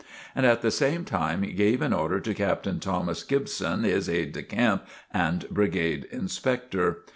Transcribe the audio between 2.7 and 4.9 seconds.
Thomas Gibson, his aide de camp